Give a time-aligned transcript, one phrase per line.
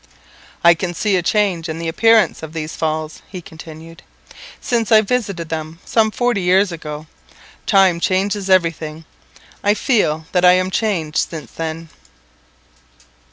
[0.63, 4.01] "I can see a change in the appearance of these Falls," he continued,
[4.59, 7.05] "since I visited them some forty years ago.
[7.67, 9.05] Time changes everything;
[9.63, 11.89] I feel that I am changed since then.